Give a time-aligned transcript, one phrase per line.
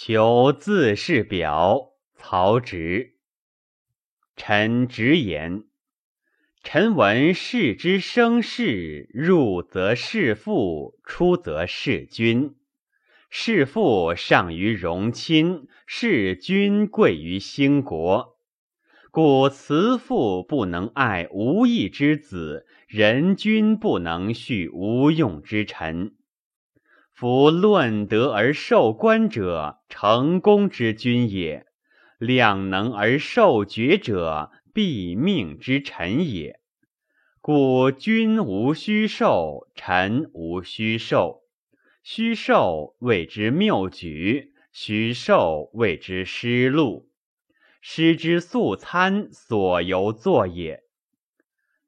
[0.00, 1.94] 求自是表。
[2.14, 3.16] 曹植。
[4.36, 5.64] 臣直言。
[6.62, 12.54] 臣闻士之生事，入则事父，出则事君。
[13.28, 18.38] 事父上于荣亲，事君贵于兴国。
[19.10, 26.14] 故慈父不能爱无义之子，人君不能恤无用之臣。
[27.20, 31.64] 夫论德而受官者，成功之君也；
[32.16, 36.60] 量能而受爵者，必命之臣也。
[37.40, 41.42] 故君无虚受，臣无虚受。
[42.04, 47.10] 虚受谓之谬举，虚受谓之失路。
[47.80, 50.84] 失之素餐，所由作也。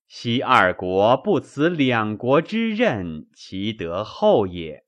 [0.08, 4.82] 昔二国不辞两国之任，其德厚也；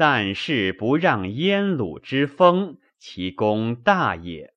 [0.00, 4.54] 但是不让燕鲁之风，其功大也。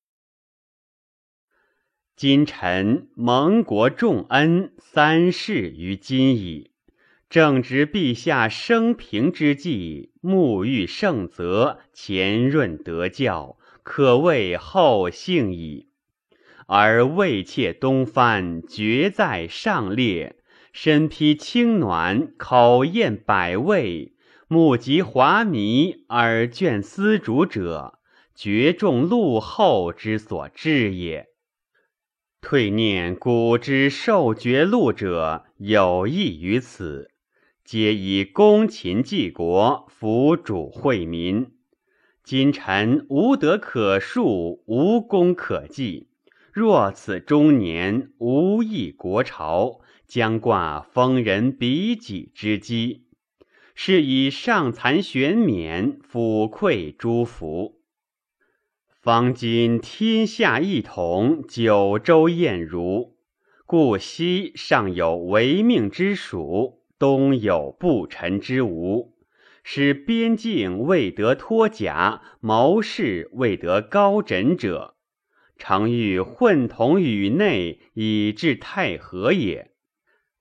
[2.15, 6.71] 今臣蒙国重恩，三世于今矣。
[7.29, 15.89] 正值陛下生平之际，沐浴圣泽，前润德教，可谓后幸矣。
[16.67, 20.37] 而魏妾东藩，绝在上列，
[20.71, 24.12] 身披青暖，口宴百味，
[24.53, 27.97] 目及华靡，而倦丝竹者，
[28.35, 31.25] 绝众禄后之所至也。
[32.39, 37.09] 退念古之受爵禄者，有益于此，
[37.65, 41.53] 皆以公秦济国，辅主惠民。
[42.23, 46.09] 今臣无德可述，无功可继。
[46.51, 53.07] 若此中年无益国朝，将挂封人比己之基，
[53.75, 57.81] 是以上残玄冕，抚馈诸福。
[59.01, 63.17] 方今天下一统，九州晏如，
[63.65, 69.15] 故西上有违命之蜀，东有不臣之吴，
[69.63, 74.95] 使边境未得脱甲，谋士未得高枕者，
[75.57, 79.72] 常欲混同宇内，以治太和也。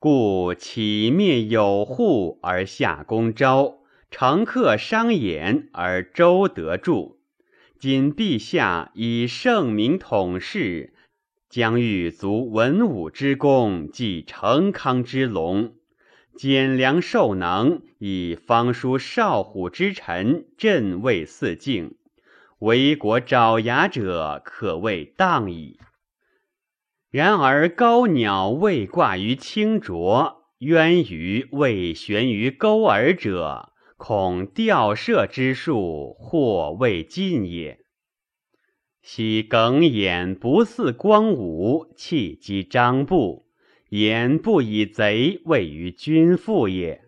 [0.03, 3.79] 故起灭有户而下公昭，
[4.11, 7.21] 乘客商衍而周得助。
[7.79, 10.93] 今陛下以圣明统事，
[11.49, 15.75] 将欲足文武之功，继成康之隆，
[16.35, 21.95] 减粮受能，以方书少虎之臣，镇卫四境，
[22.59, 25.79] 为国爪牙者，可谓当矣。
[27.13, 33.69] 然而高鸟未挂于青卓，渊鱼未悬于钩耳者。
[33.99, 37.81] 恐吊射之术或未尽也。
[39.03, 43.45] 昔耿眼不似光武，气击张布，
[43.91, 47.03] 言不以贼位于君父也。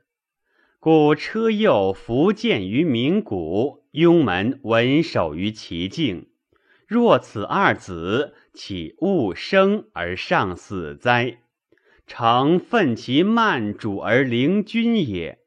[0.79, 6.29] 故车右伏见于名谷，雍门稳守于其境。
[6.87, 11.39] 若此二子，岂勿生而上死哉？
[12.07, 15.39] 诚奋其慢主而凌君也。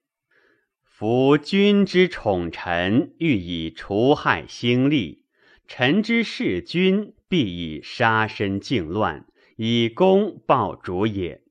[0.83, 5.21] 夫君之宠臣，欲以除害兴利；
[5.67, 9.27] 臣之弑君，必以杀身靖乱，
[9.57, 11.43] 以功报主也。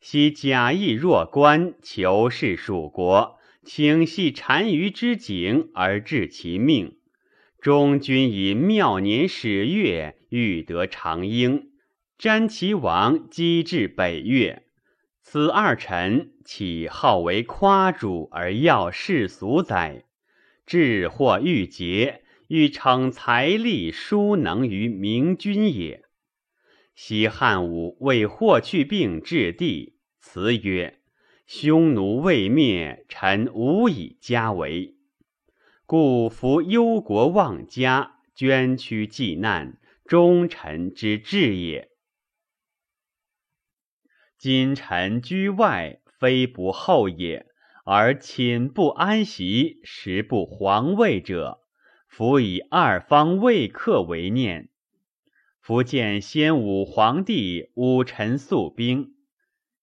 [0.00, 6.95] 昔贾谊若官，求是蜀国，请系单于之颈而治其命。
[7.66, 11.72] 中君以妙年始月，欲得长缨，
[12.16, 14.62] 瞻其王击至北越。
[15.20, 20.04] 此二臣岂好为夸主而要世俗哉？
[20.64, 26.04] 智或欲竭，欲逞财力殊能于明君也。
[26.94, 31.00] 西汉武为霍去病治地，辞曰
[31.48, 34.94] ：“匈奴未灭，臣无以家为。”
[35.88, 41.92] 故服忧国忘家，捐躯济难，忠臣之志也。
[44.36, 47.46] 今臣居外，非不厚也，
[47.84, 51.60] 而寝不安席，食不皇位者，
[52.08, 54.70] 夫以二方未克为念。
[55.60, 59.14] 夫见先武皇帝武臣素兵，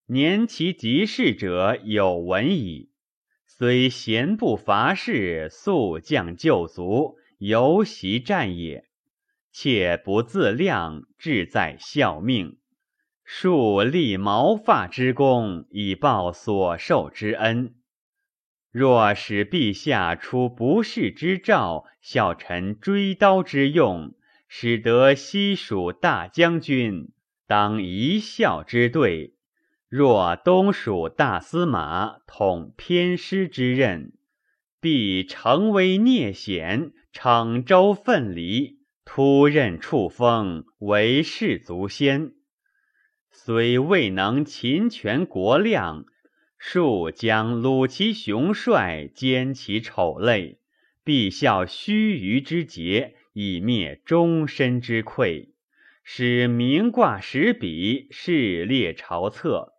[0.07, 2.89] 年其及事者有闻矣。
[3.55, 8.85] 虽贤不伐士，速将救卒，犹习战也。
[9.51, 12.57] 且不自量，志在效命。
[13.23, 17.75] 树立毛发之功，以报所受之恩。
[18.71, 24.15] 若使陛下出不世之诏，效臣追刀之用，
[24.47, 27.11] 使得西蜀大将军
[27.45, 29.35] 当一校之对；
[29.95, 34.13] 若东蜀大司马统偏师之任，
[34.81, 42.31] 必成危聂险，骋州奋离，突任触封，为士卒先，
[43.29, 46.05] 虽未能擒权国量。
[46.57, 50.57] 庶将鲁其雄帅，歼其丑类，
[51.03, 55.53] 必效须臾之节，以灭终身之愧。
[56.03, 59.72] 使名挂石笔，事列朝册。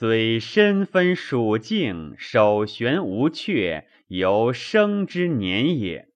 [0.00, 6.06] 虽身分蜀境，首悬无阙，犹生之年也。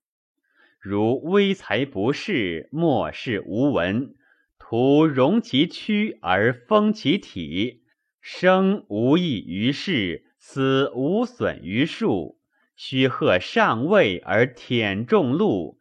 [0.79, 4.15] 如微才不世，莫世无闻，
[4.57, 7.83] 徒容其躯而封其体。
[8.21, 12.39] 生无益于世，死无损于术。
[12.77, 15.81] 须贺上位而舔众禄，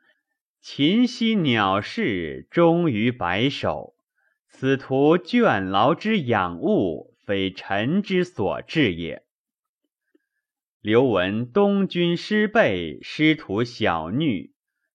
[0.59, 3.93] 勤息鸟事，忠于白首。
[4.49, 9.23] 此徒倦劳之养物，非臣之所至也。
[10.81, 14.49] 刘闻东军失备，师徒小虐，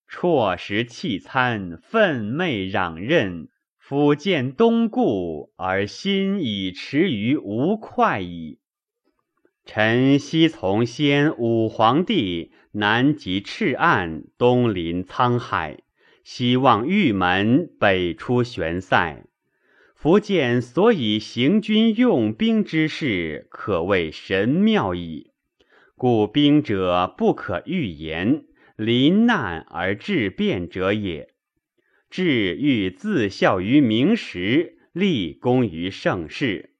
[0.06, 3.48] 辍食弃餐，愤懑攘刃。
[3.82, 8.58] 抚见东顾，而心已驰于吴会矣。
[9.64, 15.78] 臣昔从先武皇帝，南极赤岸，东临沧海，
[16.22, 19.24] 西望玉门，北出玄塞。
[20.06, 25.32] 福建所以行军用兵之事，可谓神妙矣。
[25.96, 28.44] 故兵者，不可预言，
[28.76, 31.30] 临难而致变者也。
[32.08, 36.70] 至欲自效于明时，立功于盛世。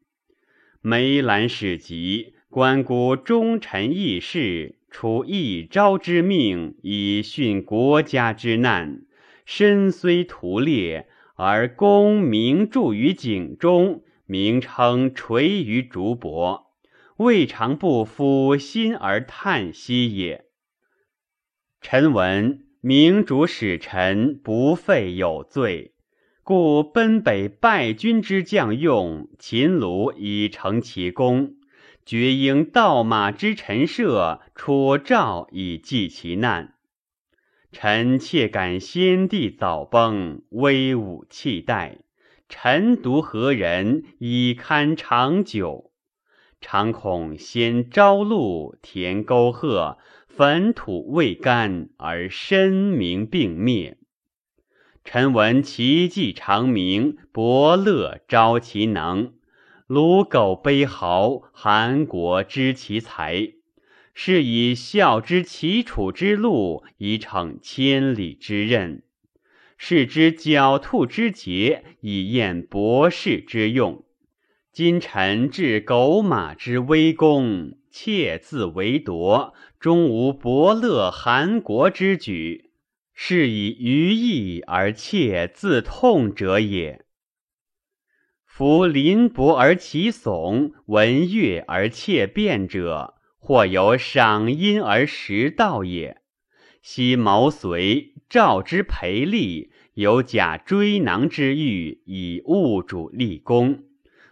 [0.81, 9.03] 梅兰史籍，观孤忠臣义士，出一朝之命，以殉国家之难。
[9.45, 16.65] 身虽屠烈，而功名著于井中，名称垂于竹帛，
[17.17, 20.47] 未尝不抚心而叹息也。
[21.81, 22.65] 臣闻。
[22.83, 25.95] 明主使臣不废有罪，
[26.45, 31.57] 故奔北败军之将用，秦卢以成其功，
[32.05, 36.76] 绝应盗马之陈设，出诏以济其难。
[37.79, 41.99] 臣妾感先帝早崩，威武气待，
[42.49, 45.91] 臣独何人以堪长久？
[46.59, 49.99] 常恐先朝露，填沟壑。
[50.27, 53.99] 坟土未干而身名并灭。
[55.05, 59.35] 臣闻其迹长鸣，伯乐昭其能，
[59.87, 63.53] 鲁狗悲嚎，韩国知其才。
[64.19, 69.03] 是以孝之齐楚之路，以逞千里之任；
[69.77, 74.07] 是之狡兔之节，以验博士之用。
[74.73, 79.53] 今臣至狗马之威功，窃自为夺。
[79.79, 82.71] 终无伯乐韩国之举，
[83.13, 87.05] 是以愚义而切自痛者也。
[88.47, 93.16] 夫临伯而其耸，闻乐而切变者，
[93.47, 96.21] 或有赏阴而识道也。
[96.83, 103.85] 昔毛遂赵之培力，有假追囊之欲，以物主立功。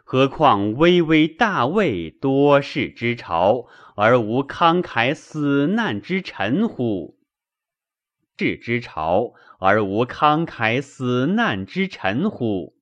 [0.02, 7.16] 何况巍巍大魏多事之朝，而无慷慨死难之臣乎？
[8.36, 12.74] 治之朝，而无慷慨死难之臣乎？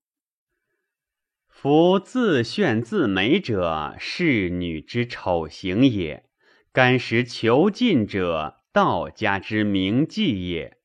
[1.47, 6.25] 夫自炫自美者，侍女之丑行也；
[6.73, 10.79] 甘食囚禁者，道家之名妓也。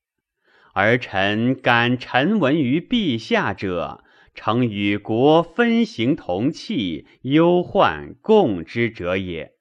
[0.74, 4.04] 而臣敢臣闻于陛下者。
[4.34, 9.54] 诚与国分行同气，忧患共之者也。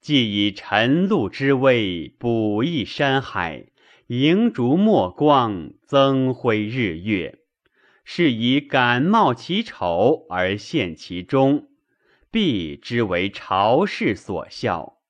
[0.00, 3.66] 既以晨露之威，补益山海，
[4.08, 7.38] 迎烛墨光，增辉日月，
[8.02, 11.68] 是以感冒其丑而献其忠，
[12.32, 15.01] 必之为朝事所效。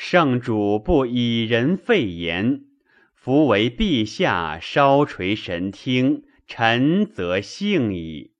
[0.00, 2.60] 圣主不以人废言，
[3.16, 6.22] 夫为陛下稍垂神听。
[6.46, 8.30] 臣则幸矣。